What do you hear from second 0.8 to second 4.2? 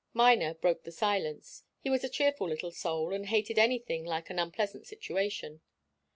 the silence. He was a cheerful little soul, and hated anything